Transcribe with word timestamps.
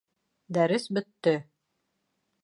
Дәрес 0.57 0.87
бөттө! 0.97 1.33